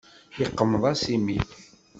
[0.39, 1.39] Yeqmeḍ-as imi.